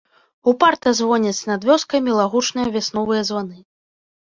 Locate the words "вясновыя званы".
2.79-3.57